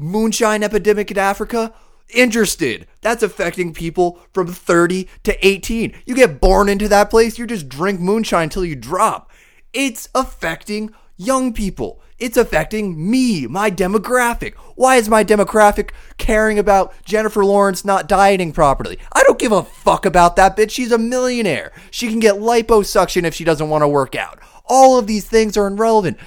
moonshine 0.00 0.62
epidemic 0.62 1.10
in 1.10 1.18
Africa? 1.18 1.72
Interested. 2.08 2.86
That's 3.02 3.22
affecting 3.22 3.72
people 3.72 4.18
from 4.32 4.48
30 4.48 5.08
to 5.24 5.46
18. 5.46 5.94
You 6.06 6.14
get 6.14 6.40
born 6.40 6.68
into 6.68 6.88
that 6.88 7.10
place, 7.10 7.38
you 7.38 7.46
just 7.46 7.68
drink 7.68 8.00
moonshine 8.00 8.44
until 8.44 8.64
you 8.64 8.74
drop. 8.74 9.30
It's 9.72 10.08
affecting 10.14 10.92
young 11.16 11.52
people. 11.52 12.00
It's 12.18 12.36
affecting 12.36 13.10
me, 13.10 13.46
my 13.46 13.70
demographic. 13.70 14.54
Why 14.74 14.96
is 14.96 15.08
my 15.08 15.24
demographic 15.24 15.90
caring 16.18 16.58
about 16.58 16.92
Jennifer 17.04 17.44
Lawrence 17.44 17.84
not 17.84 18.08
dieting 18.08 18.52
properly? 18.52 18.98
I 19.12 19.22
don't 19.22 19.38
give 19.38 19.52
a 19.52 19.62
fuck 19.62 20.04
about 20.04 20.36
that 20.36 20.56
bitch. 20.56 20.70
She's 20.70 20.92
a 20.92 20.98
millionaire. 20.98 21.72
She 21.90 22.08
can 22.08 22.18
get 22.18 22.36
liposuction 22.36 23.24
if 23.24 23.34
she 23.34 23.44
doesn't 23.44 23.70
want 23.70 23.82
to 23.82 23.88
work 23.88 24.14
out. 24.14 24.38
All 24.66 24.98
of 24.98 25.06
these 25.06 25.26
things 25.26 25.56
are 25.56 25.66
irrelevant. 25.66 26.18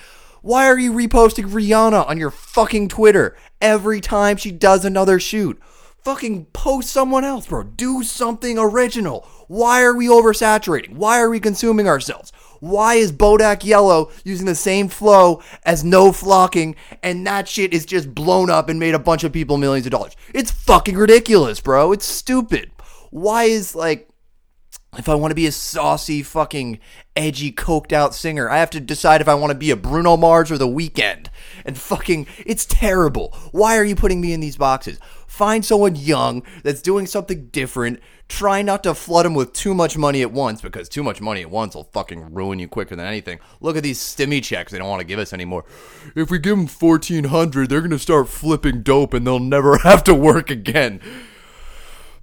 Why 0.41 0.65
are 0.67 0.79
you 0.79 0.91
reposting 0.91 1.49
Rihanna 1.51 2.07
on 2.07 2.17
your 2.17 2.31
fucking 2.31 2.89
Twitter 2.89 3.37
every 3.63 4.01
time 4.01 4.37
she 4.37 4.51
does 4.51 4.85
another 4.85 5.19
shoot? 5.19 5.59
Fucking 6.03 6.45
post 6.47 6.89
someone 6.89 7.23
else, 7.23 7.47
bro. 7.47 7.63
Do 7.63 8.03
something 8.03 8.59
original. 8.59 9.25
Why 9.47 9.81
are 9.81 9.95
we 9.95 10.07
oversaturating? 10.07 10.95
Why 10.95 11.19
are 11.19 11.29
we 11.29 11.39
consuming 11.39 11.87
ourselves? 11.87 12.33
Why 12.59 12.95
is 12.95 13.13
Bodak 13.13 13.63
Yellow 13.63 14.11
using 14.25 14.45
the 14.45 14.55
same 14.55 14.89
flow 14.89 15.41
as 15.65 15.83
No 15.83 16.11
Flocking 16.11 16.75
and 17.01 17.25
that 17.25 17.47
shit 17.47 17.73
is 17.73 17.85
just 17.85 18.13
blown 18.13 18.49
up 18.49 18.67
and 18.67 18.79
made 18.79 18.95
a 18.95 18.99
bunch 18.99 19.23
of 19.23 19.31
people 19.31 19.57
millions 19.57 19.85
of 19.85 19.93
dollars? 19.93 20.15
It's 20.33 20.51
fucking 20.51 20.97
ridiculous, 20.97 21.61
bro. 21.61 21.93
It's 21.93 22.05
stupid. 22.05 22.71
Why 23.11 23.45
is 23.45 23.73
like 23.73 24.09
if 24.97 25.09
I 25.09 25.15
want 25.15 25.31
to 25.31 25.35
be 25.35 25.47
a 25.47 25.51
saucy, 25.51 26.21
fucking, 26.21 26.79
edgy, 27.15 27.51
coked 27.51 27.91
out 27.91 28.13
singer, 28.13 28.49
I 28.49 28.57
have 28.57 28.69
to 28.71 28.79
decide 28.79 29.21
if 29.21 29.27
I 29.27 29.33
want 29.35 29.51
to 29.51 29.57
be 29.57 29.71
a 29.71 29.75
Bruno 29.75 30.17
Mars 30.17 30.51
or 30.51 30.57
The 30.57 30.67
Weeknd. 30.67 31.27
And 31.65 31.77
fucking, 31.77 32.27
it's 32.45 32.65
terrible. 32.65 33.35
Why 33.51 33.77
are 33.77 33.83
you 33.83 33.95
putting 33.95 34.21
me 34.21 34.33
in 34.33 34.39
these 34.39 34.57
boxes? 34.57 34.99
Find 35.27 35.65
someone 35.65 35.95
young 35.95 36.43
that's 36.61 36.81
doing 36.81 37.07
something 37.07 37.47
different. 37.47 38.01
Try 38.29 38.61
not 38.61 38.83
to 38.83 38.93
flood 38.93 39.25
them 39.25 39.33
with 39.33 39.53
too 39.53 39.73
much 39.73 39.97
money 39.97 40.21
at 40.21 40.31
once 40.31 40.61
because 40.61 40.87
too 40.87 41.01
much 41.01 41.21
money 41.21 41.41
at 41.41 41.49
once 41.49 41.73
will 41.73 41.85
fucking 41.85 42.33
ruin 42.33 42.59
you 42.59 42.67
quicker 42.67 42.95
than 42.95 43.07
anything. 43.07 43.39
Look 43.59 43.75
at 43.75 43.81
these 43.81 43.99
stimmy 43.99 44.43
checks 44.43 44.71
they 44.71 44.77
don't 44.77 44.89
want 44.89 45.01
to 45.01 45.07
give 45.07 45.17
us 45.17 45.33
anymore. 45.33 45.65
If 46.15 46.29
we 46.29 46.37
give 46.37 46.55
them 46.55 46.67
1400 46.67 47.67
they're 47.67 47.81
going 47.81 47.89
to 47.91 47.99
start 47.99 48.29
flipping 48.29 48.83
dope 48.83 49.13
and 49.15 49.25
they'll 49.25 49.39
never 49.55 49.79
have 49.79 50.03
to 50.03 50.13
work 50.13 50.51
again. 50.51 51.01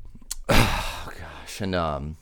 Gosh. 0.48 1.60
And, 1.60 1.74
um, 1.74 2.16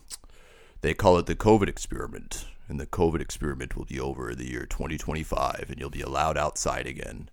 they 0.80 0.94
call 0.94 1.18
it 1.18 1.26
the 1.26 1.35
COVID 1.35 1.68
experiment, 1.68 2.47
and 2.68 2.78
the 2.78 2.87
COVID 2.87 3.20
experiment 3.20 3.76
will 3.76 3.85
be 3.85 3.99
over 3.99 4.30
in 4.30 4.38
the 4.38 4.49
year 4.49 4.64
2025, 4.64 5.66
and 5.68 5.78
you'll 5.78 5.90
be 5.90 6.02
allowed 6.02 6.38
outside 6.38 6.87
again. 6.87 7.28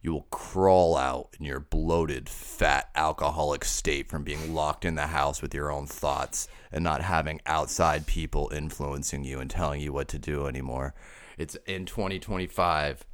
You 0.00 0.12
will 0.12 0.26
crawl 0.30 0.96
out 0.96 1.28
in 1.38 1.44
your 1.44 1.60
bloated, 1.60 2.28
fat, 2.28 2.88
alcoholic 2.94 3.64
state 3.64 4.08
from 4.08 4.22
being 4.22 4.54
locked 4.54 4.84
in 4.84 4.94
the 4.94 5.08
house 5.08 5.42
with 5.42 5.52
your 5.52 5.70
own 5.70 5.86
thoughts 5.86 6.48
and 6.72 6.82
not 6.82 7.02
having 7.02 7.40
outside 7.44 8.06
people 8.06 8.50
influencing 8.54 9.24
you 9.24 9.40
and 9.40 9.50
telling 9.50 9.80
you 9.80 9.92
what 9.92 10.08
to 10.08 10.18
do 10.18 10.46
anymore. 10.46 10.94
It's 11.36 11.56
in 11.66 11.84
2025. 11.84 13.04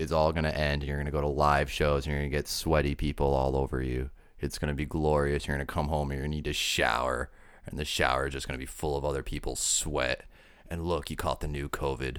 It's 0.00 0.10
all 0.10 0.32
going 0.32 0.44
to 0.44 0.56
end, 0.56 0.82
and 0.82 0.88
you're 0.88 0.96
going 0.96 1.06
to 1.06 1.12
go 1.12 1.20
to 1.20 1.28
live 1.28 1.70
shows, 1.70 2.06
and 2.06 2.12
you're 2.12 2.22
going 2.22 2.30
to 2.30 2.36
get 2.36 2.48
sweaty 2.48 2.96
people 2.96 3.32
all 3.32 3.56
over 3.56 3.80
you. 3.80 4.10
It's 4.40 4.58
going 4.58 4.70
to 4.70 4.74
be 4.74 4.84
glorious. 4.84 5.46
You're 5.46 5.56
going 5.56 5.66
to 5.66 5.72
come 5.72 5.88
home, 5.88 6.10
and 6.10 6.18
you're 6.18 6.24
going 6.24 6.32
to 6.32 6.36
need 6.38 6.44
to 6.46 6.52
shower 6.52 7.30
and 7.66 7.78
the 7.78 7.84
shower 7.84 8.26
is 8.26 8.32
just 8.32 8.46
going 8.48 8.58
to 8.58 8.62
be 8.62 8.66
full 8.66 8.96
of 8.96 9.04
other 9.04 9.22
people's 9.22 9.60
sweat. 9.60 10.24
And 10.68 10.84
look, 10.84 11.10
you 11.10 11.16
caught 11.16 11.40
the 11.40 11.48
new 11.48 11.68
COVID. 11.68 12.18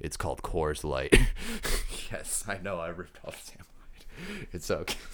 It's 0.00 0.16
called 0.16 0.42
Coors 0.42 0.84
Light. 0.84 1.16
yes, 2.12 2.44
I 2.46 2.58
know 2.58 2.78
I 2.78 2.88
ripped 2.88 3.18
off 3.24 3.42
Sam. 3.42 3.64
It's 4.52 4.70
okay. 4.70 4.96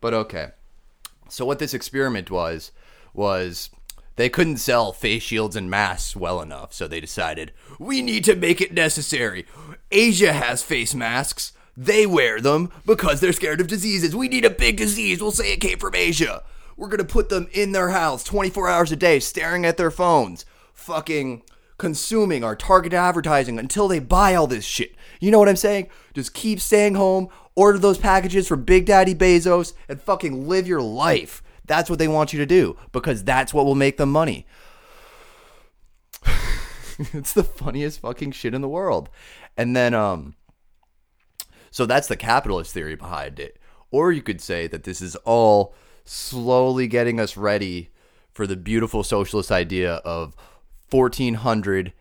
But 0.00 0.14
okay. 0.14 0.50
So 1.28 1.44
what 1.44 1.58
this 1.58 1.74
experiment 1.74 2.30
was 2.30 2.70
was 3.12 3.70
they 4.14 4.28
couldn't 4.28 4.58
sell 4.58 4.92
face 4.92 5.22
shields 5.22 5.56
and 5.56 5.68
masks 5.68 6.14
well 6.14 6.40
enough, 6.40 6.72
so 6.72 6.86
they 6.86 7.00
decided 7.00 7.52
we 7.78 8.00
need 8.00 8.24
to 8.24 8.36
make 8.36 8.60
it 8.60 8.72
necessary. 8.72 9.44
Asia 9.90 10.32
has 10.32 10.62
face 10.62 10.94
masks. 10.94 11.52
They 11.76 12.06
wear 12.06 12.40
them 12.40 12.72
because 12.86 13.20
they're 13.20 13.32
scared 13.32 13.60
of 13.60 13.68
diseases. 13.68 14.14
We 14.14 14.28
need 14.28 14.44
a 14.44 14.50
big 14.50 14.76
disease. 14.76 15.20
We'll 15.20 15.30
say 15.30 15.52
it 15.52 15.60
came 15.60 15.78
from 15.78 15.94
Asia. 15.94 16.42
We're 16.78 16.88
going 16.88 16.98
to 16.98 17.04
put 17.04 17.28
them 17.28 17.48
in 17.52 17.72
their 17.72 17.90
house 17.90 18.22
24 18.22 18.68
hours 18.68 18.92
a 18.92 18.96
day, 18.96 19.18
staring 19.18 19.66
at 19.66 19.76
their 19.76 19.90
phones, 19.90 20.46
fucking 20.72 21.42
consuming 21.76 22.44
our 22.44 22.54
target 22.54 22.92
advertising 22.92 23.58
until 23.58 23.88
they 23.88 23.98
buy 23.98 24.36
all 24.36 24.46
this 24.46 24.64
shit. 24.64 24.94
You 25.18 25.32
know 25.32 25.40
what 25.40 25.48
I'm 25.48 25.56
saying? 25.56 25.88
Just 26.14 26.34
keep 26.34 26.60
staying 26.60 26.94
home, 26.94 27.30
order 27.56 27.78
those 27.78 27.98
packages 27.98 28.46
from 28.46 28.62
Big 28.62 28.86
Daddy 28.86 29.12
Bezos, 29.12 29.72
and 29.88 30.00
fucking 30.00 30.46
live 30.46 30.68
your 30.68 30.80
life. 30.80 31.42
That's 31.66 31.90
what 31.90 31.98
they 31.98 32.06
want 32.06 32.32
you 32.32 32.38
to 32.38 32.46
do 32.46 32.78
because 32.92 33.24
that's 33.24 33.52
what 33.52 33.66
will 33.66 33.74
make 33.74 33.96
them 33.96 34.12
money. 34.12 34.46
it's 37.12 37.32
the 37.32 37.42
funniest 37.42 37.98
fucking 38.00 38.30
shit 38.30 38.54
in 38.54 38.60
the 38.60 38.68
world. 38.68 39.08
And 39.56 39.74
then 39.74 39.94
um 39.94 40.36
so 41.72 41.86
that's 41.86 42.06
the 42.06 42.16
capitalist 42.16 42.72
theory 42.72 42.94
behind 42.94 43.40
it. 43.40 43.58
Or 43.90 44.12
you 44.12 44.22
could 44.22 44.40
say 44.40 44.68
that 44.68 44.84
this 44.84 45.02
is 45.02 45.16
all 45.16 45.74
slowly 46.08 46.86
getting 46.86 47.20
us 47.20 47.36
ready 47.36 47.90
for 48.32 48.46
the 48.46 48.56
beautiful 48.56 49.02
socialist 49.04 49.50
idea 49.50 49.94
of 49.96 50.34
1400 50.90 51.92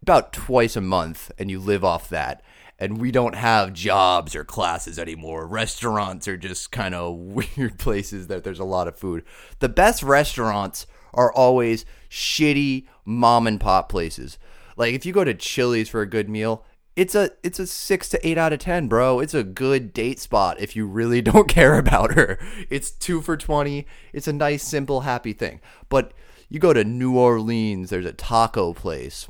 about 0.00 0.32
twice 0.32 0.76
a 0.76 0.80
month 0.80 1.30
and 1.38 1.50
you 1.50 1.58
live 1.58 1.84
off 1.84 2.08
that 2.08 2.42
and 2.78 3.00
we 3.00 3.10
don't 3.10 3.34
have 3.34 3.72
jobs 3.72 4.34
or 4.34 4.44
classes 4.44 4.98
anymore. 4.98 5.46
Restaurants 5.46 6.26
are 6.26 6.36
just 6.36 6.72
kind 6.72 6.94
of 6.94 7.16
weird 7.56 7.78
places 7.78 8.26
that 8.26 8.44
there's 8.44 8.58
a 8.58 8.64
lot 8.64 8.88
of 8.88 8.98
food. 8.98 9.24
The 9.60 9.68
best 9.68 10.02
restaurants 10.02 10.86
are 11.14 11.32
always 11.32 11.84
shitty 12.10 12.86
mom 13.04 13.46
and 13.46 13.60
pop 13.60 13.88
places. 13.88 14.38
Like 14.76 14.94
if 14.94 15.06
you 15.06 15.12
go 15.12 15.24
to 15.24 15.34
Chili's 15.34 15.88
for 15.88 16.02
a 16.02 16.08
good 16.08 16.28
meal, 16.28 16.64
it's 16.96 17.14
a 17.14 17.30
it's 17.42 17.58
a 17.58 17.66
6 17.66 18.08
to 18.10 18.26
8 18.28 18.38
out 18.38 18.52
of 18.52 18.58
10, 18.58 18.88
bro. 18.88 19.20
It's 19.20 19.34
a 19.34 19.42
good 19.42 19.92
date 19.92 20.20
spot 20.20 20.60
if 20.60 20.76
you 20.76 20.86
really 20.86 21.22
don't 21.22 21.48
care 21.48 21.78
about 21.78 22.14
her. 22.14 22.38
It's 22.70 22.90
2 22.90 23.22
for 23.22 23.36
20. 23.36 23.86
It's 24.12 24.28
a 24.28 24.32
nice 24.32 24.62
simple 24.62 25.00
happy 25.00 25.32
thing. 25.32 25.60
But 25.88 26.12
you 26.48 26.58
go 26.58 26.72
to 26.72 26.84
New 26.84 27.16
Orleans, 27.16 27.90
there's 27.90 28.04
a 28.04 28.12
taco 28.12 28.74
place 28.74 29.28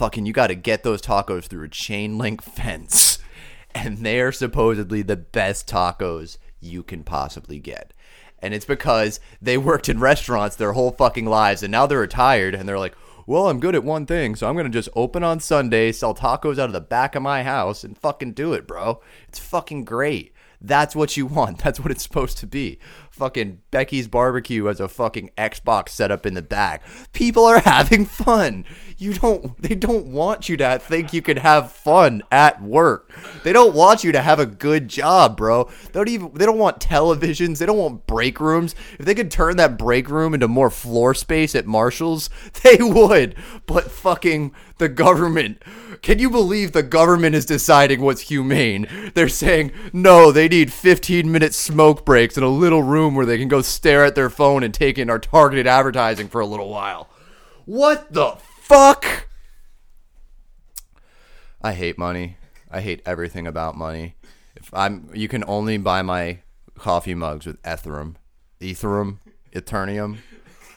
fucking 0.00 0.24
you 0.24 0.32
got 0.32 0.46
to 0.46 0.54
get 0.54 0.82
those 0.82 1.02
tacos 1.02 1.44
through 1.44 1.64
a 1.64 1.68
chain 1.68 2.16
link 2.16 2.42
fence 2.56 3.18
and 3.74 3.98
they're 3.98 4.32
supposedly 4.32 5.02
the 5.02 5.16
best 5.16 5.68
tacos 5.68 6.38
you 6.58 6.82
can 6.82 7.04
possibly 7.04 7.58
get 7.58 7.92
and 8.38 8.54
it's 8.54 8.64
because 8.64 9.20
they 9.42 9.58
worked 9.58 9.90
in 9.90 10.00
restaurants 10.00 10.56
their 10.56 10.72
whole 10.72 10.92
fucking 10.92 11.26
lives 11.26 11.62
and 11.62 11.70
now 11.70 11.86
they're 11.86 11.98
retired 11.98 12.54
and 12.54 12.66
they're 12.66 12.78
like 12.78 12.96
well 13.30 13.48
i'm 13.48 13.60
good 13.60 13.76
at 13.76 13.84
one 13.84 14.06
thing 14.06 14.34
so 14.34 14.48
i'm 14.48 14.56
gonna 14.56 14.68
just 14.68 14.88
open 14.96 15.22
on 15.22 15.38
sunday 15.38 15.92
sell 15.92 16.12
tacos 16.12 16.58
out 16.58 16.68
of 16.68 16.72
the 16.72 16.80
back 16.80 17.14
of 17.14 17.22
my 17.22 17.44
house 17.44 17.84
and 17.84 17.96
fucking 17.96 18.32
do 18.32 18.52
it 18.52 18.66
bro 18.66 19.00
it's 19.28 19.38
fucking 19.38 19.84
great 19.84 20.34
that's 20.60 20.94
what 20.94 21.16
you 21.16 21.26
want. 21.26 21.58
That's 21.64 21.80
what 21.80 21.90
it's 21.90 22.02
supposed 22.02 22.38
to 22.38 22.46
be. 22.46 22.78
Fucking 23.10 23.60
Becky's 23.70 24.08
barbecue 24.08 24.64
has 24.66 24.80
a 24.80 24.88
fucking 24.88 25.32
Xbox 25.36 25.90
set 25.90 26.10
up 26.10 26.24
in 26.24 26.34
the 26.34 26.42
back. 26.42 26.82
People 27.12 27.44
are 27.44 27.58
having 27.64 28.04
fun. 28.06 28.64
You 28.98 29.14
don't 29.14 29.60
they 29.60 29.74
don't 29.74 30.06
want 30.06 30.48
you 30.48 30.56
to 30.58 30.78
think 30.78 31.12
you 31.12 31.20
can 31.20 31.38
have 31.38 31.72
fun 31.72 32.22
at 32.30 32.62
work. 32.62 33.10
They 33.42 33.52
don't 33.52 33.74
want 33.74 34.04
you 34.04 34.12
to 34.12 34.22
have 34.22 34.38
a 34.38 34.46
good 34.46 34.88
job, 34.88 35.36
bro. 35.36 35.64
They 35.64 35.92
don't 35.92 36.08
even 36.08 36.30
they 36.34 36.46
don't 36.46 36.58
want 36.58 36.80
televisions. 36.80 37.58
They 37.58 37.66
don't 37.66 37.78
want 37.78 38.06
break 38.06 38.40
rooms. 38.40 38.74
If 38.98 39.06
they 39.06 39.14
could 39.14 39.30
turn 39.30 39.56
that 39.56 39.76
break 39.76 40.08
room 40.08 40.32
into 40.32 40.48
more 40.48 40.70
floor 40.70 41.12
space 41.14 41.54
at 41.54 41.66
Marshalls, 41.66 42.30
they 42.62 42.76
would. 42.80 43.34
But 43.66 43.90
fucking 43.90 44.54
the 44.78 44.88
government. 44.88 45.62
Can 46.02 46.18
you 46.18 46.30
believe 46.30 46.72
the 46.72 46.82
government 46.82 47.34
is 47.34 47.44
deciding 47.44 48.00
what's 48.00 48.22
humane? 48.22 49.12
They're 49.14 49.28
saying, 49.28 49.72
no, 49.92 50.32
they 50.32 50.48
need 50.48 50.72
15 50.72 51.30
minute 51.30 51.52
smoke 51.54 52.06
breaks 52.06 52.38
in 52.38 52.42
a 52.42 52.48
little 52.48 52.82
room 52.82 52.99
where 53.08 53.26
they 53.26 53.38
can 53.38 53.48
go 53.48 53.62
stare 53.62 54.04
at 54.04 54.14
their 54.14 54.30
phone 54.30 54.62
and 54.62 54.72
take 54.72 54.98
in 54.98 55.10
our 55.10 55.18
targeted 55.18 55.66
advertising 55.66 56.28
for 56.28 56.40
a 56.40 56.46
little 56.46 56.68
while. 56.68 57.08
What 57.64 58.12
the 58.12 58.36
fuck? 58.60 59.26
I 61.62 61.72
hate 61.72 61.98
money. 61.98 62.36
I 62.70 62.80
hate 62.80 63.02
everything 63.04 63.46
about 63.46 63.76
money. 63.76 64.14
If 64.56 64.72
I'm 64.72 65.10
you 65.14 65.28
can 65.28 65.44
only 65.46 65.78
buy 65.78 66.02
my 66.02 66.40
coffee 66.76 67.14
mugs 67.14 67.46
with 67.46 67.60
Ethereum. 67.62 68.16
Ethereum, 68.60 69.18
Eternium. 69.52 70.18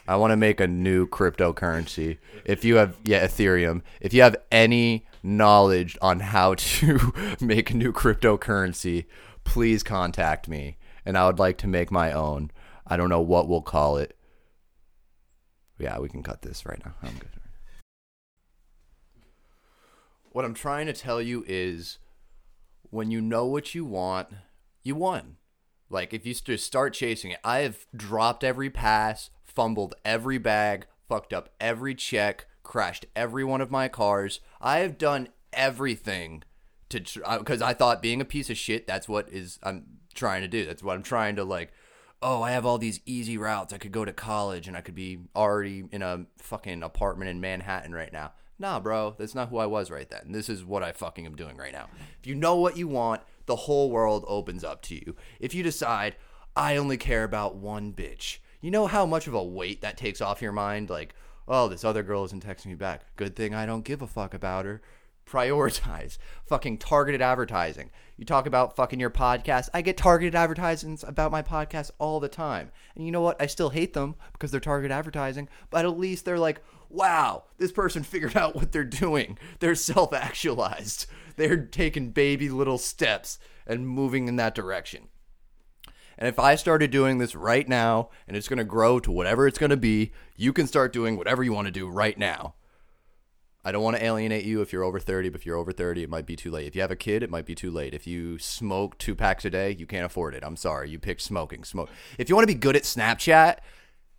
I 0.06 0.16
want 0.16 0.32
to 0.32 0.36
make 0.36 0.60
a 0.60 0.66
new 0.66 1.06
cryptocurrency. 1.06 2.18
If 2.44 2.64
you 2.64 2.76
have 2.76 2.96
yeah, 3.04 3.26
Ethereum. 3.26 3.82
If 4.00 4.12
you 4.12 4.22
have 4.22 4.36
any 4.50 5.06
knowledge 5.22 5.96
on 6.02 6.20
how 6.20 6.54
to 6.58 7.12
make 7.40 7.70
a 7.70 7.76
new 7.76 7.92
cryptocurrency, 7.92 9.06
please 9.44 9.82
contact 9.82 10.48
me 10.48 10.76
and 11.04 11.16
I 11.18 11.26
would 11.26 11.38
like 11.38 11.58
to 11.58 11.66
make 11.66 11.90
my 11.90 12.12
own. 12.12 12.50
I 12.86 12.96
don't 12.96 13.08
know 13.08 13.20
what 13.20 13.48
we'll 13.48 13.62
call 13.62 13.96
it. 13.96 14.16
Yeah, 15.78 15.98
we 15.98 16.08
can 16.08 16.22
cut 16.22 16.42
this 16.42 16.64
right 16.64 16.80
now. 16.84 16.94
I'm 17.02 17.14
good. 17.14 17.30
What 20.30 20.44
I'm 20.44 20.54
trying 20.54 20.86
to 20.86 20.92
tell 20.92 21.22
you 21.22 21.44
is 21.46 21.98
when 22.90 23.10
you 23.10 23.20
know 23.20 23.46
what 23.46 23.74
you 23.74 23.84
want, 23.84 24.28
you 24.82 24.94
won. 24.94 25.36
Like 25.90 26.12
if 26.12 26.26
you 26.26 26.34
just 26.34 26.66
start 26.66 26.92
chasing 26.94 27.32
it, 27.32 27.40
I 27.44 27.58
have 27.60 27.86
dropped 27.94 28.42
every 28.42 28.70
pass, 28.70 29.30
fumbled 29.44 29.94
every 30.04 30.38
bag, 30.38 30.86
fucked 31.08 31.32
up 31.32 31.50
every 31.60 31.94
check, 31.94 32.46
crashed 32.62 33.06
every 33.14 33.44
one 33.44 33.60
of 33.60 33.70
my 33.70 33.88
cars. 33.88 34.40
I 34.60 34.78
have 34.78 34.98
done 34.98 35.28
everything 35.52 36.42
to 36.88 37.00
because 37.38 37.62
uh, 37.62 37.66
I 37.66 37.74
thought 37.74 38.02
being 38.02 38.20
a 38.20 38.24
piece 38.24 38.50
of 38.50 38.56
shit 38.56 38.86
that's 38.86 39.08
what 39.08 39.28
is 39.28 39.58
I'm 39.62 39.84
trying 40.14 40.42
to 40.42 40.48
do. 40.48 40.64
That's 40.64 40.82
what 40.82 40.94
I'm 40.94 41.02
trying 41.02 41.36
to 41.36 41.44
like 41.44 41.72
oh, 42.24 42.42
I 42.42 42.52
have 42.52 42.64
all 42.64 42.78
these 42.78 43.00
easy 43.04 43.36
routes. 43.36 43.74
I 43.74 43.78
could 43.78 43.92
go 43.92 44.04
to 44.04 44.12
college 44.12 44.66
and 44.66 44.76
I 44.76 44.80
could 44.80 44.94
be 44.94 45.18
already 45.36 45.84
in 45.92 46.00
a 46.00 46.24
fucking 46.38 46.82
apartment 46.82 47.30
in 47.30 47.40
Manhattan 47.40 47.94
right 47.94 48.12
now. 48.12 48.32
Nah, 48.58 48.80
bro, 48.80 49.14
that's 49.18 49.34
not 49.34 49.50
who 49.50 49.58
I 49.58 49.66
was 49.66 49.90
right 49.90 50.08
then. 50.08 50.32
This 50.32 50.48
is 50.48 50.64
what 50.64 50.82
I 50.82 50.92
fucking 50.92 51.26
am 51.26 51.36
doing 51.36 51.58
right 51.58 51.72
now. 51.72 51.88
If 52.18 52.26
you 52.26 52.34
know 52.34 52.56
what 52.56 52.78
you 52.78 52.88
want, 52.88 53.20
the 53.44 53.56
whole 53.56 53.90
world 53.90 54.24
opens 54.26 54.64
up 54.64 54.80
to 54.82 54.94
you. 54.94 55.16
If 55.38 55.54
you 55.54 55.62
decide, 55.62 56.16
I 56.56 56.76
only 56.76 56.96
care 56.96 57.24
about 57.24 57.56
one 57.56 57.92
bitch, 57.92 58.38
you 58.62 58.70
know 58.70 58.86
how 58.86 59.04
much 59.04 59.26
of 59.26 59.34
a 59.34 59.44
weight 59.44 59.82
that 59.82 59.98
takes 59.98 60.22
off 60.22 60.40
your 60.40 60.52
mind? 60.52 60.88
Like, 60.88 61.14
oh, 61.46 61.68
this 61.68 61.84
other 61.84 62.02
girl 62.02 62.24
isn't 62.24 62.46
texting 62.46 62.66
me 62.66 62.74
back. 62.74 63.02
Good 63.16 63.36
thing 63.36 63.54
I 63.54 63.66
don't 63.66 63.84
give 63.84 64.00
a 64.00 64.06
fuck 64.06 64.32
about 64.32 64.64
her. 64.64 64.80
Prioritize. 65.26 66.18
Fucking 66.46 66.78
targeted 66.78 67.22
advertising. 67.22 67.90
You 68.16 68.24
talk 68.24 68.46
about 68.46 68.76
fucking 68.76 69.00
your 69.00 69.10
podcast. 69.10 69.68
I 69.74 69.82
get 69.82 69.96
targeted 69.96 70.36
advertisements 70.36 71.02
about 71.02 71.32
my 71.32 71.42
podcast 71.42 71.90
all 71.98 72.20
the 72.20 72.28
time. 72.28 72.70
And 72.94 73.04
you 73.04 73.10
know 73.10 73.20
what? 73.20 73.40
I 73.42 73.46
still 73.46 73.70
hate 73.70 73.92
them 73.92 74.14
because 74.32 74.52
they're 74.52 74.60
targeted 74.60 74.92
advertising, 74.92 75.48
but 75.70 75.84
at 75.84 75.98
least 75.98 76.24
they're 76.24 76.38
like, 76.38 76.62
wow, 76.88 77.44
this 77.58 77.72
person 77.72 78.02
figured 78.04 78.36
out 78.36 78.54
what 78.54 78.70
they're 78.70 78.84
doing. 78.84 79.38
They're 79.58 79.74
self 79.74 80.12
actualized. 80.12 81.06
They're 81.36 81.64
taking 81.64 82.10
baby 82.10 82.48
little 82.48 82.78
steps 82.78 83.40
and 83.66 83.88
moving 83.88 84.28
in 84.28 84.36
that 84.36 84.54
direction. 84.54 85.08
And 86.16 86.28
if 86.28 86.38
I 86.38 86.54
started 86.54 86.92
doing 86.92 87.18
this 87.18 87.34
right 87.34 87.68
now 87.68 88.10
and 88.28 88.36
it's 88.36 88.46
going 88.46 88.58
to 88.58 88.64
grow 88.64 89.00
to 89.00 89.10
whatever 89.10 89.48
it's 89.48 89.58
going 89.58 89.70
to 89.70 89.76
be, 89.76 90.12
you 90.36 90.52
can 90.52 90.68
start 90.68 90.92
doing 90.92 91.16
whatever 91.16 91.42
you 91.42 91.52
want 91.52 91.66
to 91.66 91.72
do 91.72 91.88
right 91.88 92.16
now. 92.16 92.54
I 93.64 93.72
don't 93.72 93.82
want 93.82 93.96
to 93.96 94.04
alienate 94.04 94.44
you 94.44 94.60
if 94.60 94.72
you're 94.72 94.84
over 94.84 95.00
30, 95.00 95.30
but 95.30 95.40
if 95.40 95.46
you're 95.46 95.56
over 95.56 95.72
30, 95.72 96.02
it 96.02 96.10
might 96.10 96.26
be 96.26 96.36
too 96.36 96.50
late. 96.50 96.66
If 96.66 96.74
you 96.74 96.82
have 96.82 96.90
a 96.90 96.96
kid, 96.96 97.22
it 97.22 97.30
might 97.30 97.46
be 97.46 97.54
too 97.54 97.70
late. 97.70 97.94
If 97.94 98.06
you 98.06 98.38
smoke 98.38 98.98
two 98.98 99.14
packs 99.14 99.44
a 99.44 99.50
day, 99.50 99.70
you 99.70 99.86
can't 99.86 100.04
afford 100.04 100.34
it. 100.34 100.42
I'm 100.44 100.56
sorry. 100.56 100.90
You 100.90 100.98
picked 100.98 101.22
smoking. 101.22 101.64
Smoke. 101.64 101.88
If 102.18 102.28
you 102.28 102.34
want 102.34 102.48
to 102.48 102.54
be 102.54 102.58
good 102.58 102.76
at 102.76 102.82
Snapchat, 102.82 103.58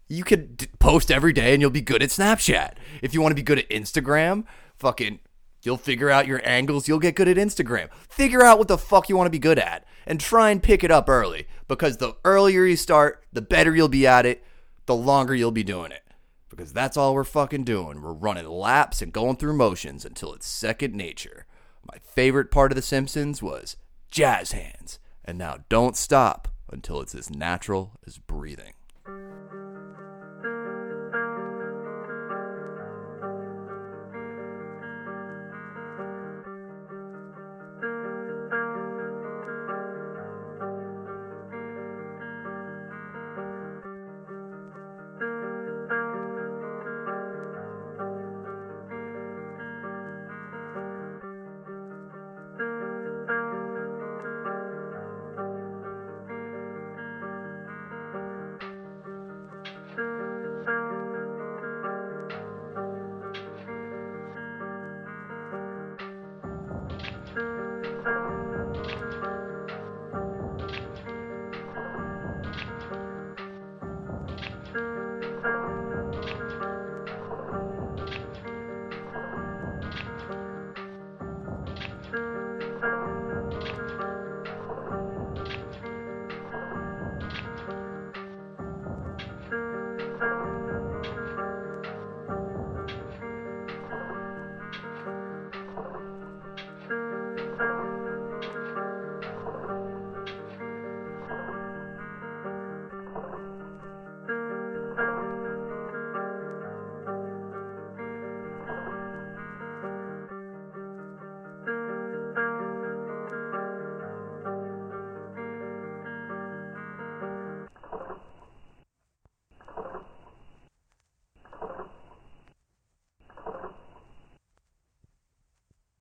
you 0.08 0.24
could 0.24 0.68
post 0.80 1.12
every 1.12 1.34
day 1.34 1.54
and 1.54 1.62
you'll 1.62 1.70
be 1.70 1.82
good 1.82 2.02
at 2.02 2.10
Snapchat. 2.10 2.74
If 3.02 3.14
you 3.14 3.22
want 3.22 3.32
to 3.32 3.36
be 3.36 3.44
good 3.44 3.60
at 3.60 3.70
Instagram, 3.70 4.46
fucking 4.78 5.20
You'll 5.66 5.78
figure 5.78 6.12
out 6.12 6.28
your 6.28 6.42
angles. 6.48 6.88
You'll 6.88 7.00
get 7.00 7.16
good 7.16 7.28
at 7.28 7.38
Instagram. 7.38 7.90
Figure 8.08 8.44
out 8.44 8.60
what 8.60 8.68
the 8.68 8.78
fuck 8.78 9.10
you 9.10 9.18
want 9.18 9.26
to 9.26 9.32
be 9.32 9.40
good 9.40 9.58
at 9.58 9.84
and 10.06 10.20
try 10.20 10.52
and 10.52 10.62
pick 10.62 10.84
it 10.84 10.92
up 10.92 11.10
early 11.10 11.48
because 11.68 11.98
the 11.98 12.16
earlier 12.24 12.66
you 12.66 12.76
start, 12.76 13.24
the 13.34 13.42
better 13.42 13.76
you'll 13.76 13.88
be 13.88 14.06
at 14.06 14.28
it, 14.28 14.44
the 14.86 14.96
longer 14.96 15.34
you'll 15.34 15.52
be 15.52 15.64
doing 15.64 15.92
it. 15.92 16.04
Because 16.56 16.74
that's 16.74 16.96
all 16.96 17.14
we're 17.14 17.24
fucking 17.24 17.64
doing. 17.66 18.02
We're 18.02 18.14
running 18.14 18.48
laps 18.48 19.02
and 19.02 19.12
going 19.12 19.38
through 19.38 19.58
motions 19.58 20.06
until 20.06 20.34
it's 20.34 20.48
second 20.48 20.96
nature. 20.96 21.46
My 21.92 22.00
favorite 22.00 22.52
part 22.52 22.72
of 22.72 22.76
The 22.76 22.82
Simpsons 22.82 23.44
was 23.44 23.76
jazz 24.10 24.54
hands. 24.54 25.00
And 25.26 25.38
now 25.38 25.58
don't 25.70 25.98
stop 25.98 26.48
until 26.72 27.02
it's 27.02 27.16
as 27.16 27.30
natural 27.30 28.00
as 28.06 28.18
breathing. 28.18 28.74